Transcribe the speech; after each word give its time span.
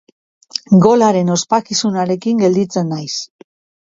Golaren 0.85 1.29
ospakizunarekin 1.35 2.43
gelditzen 2.45 2.91
naiz. 2.95 3.15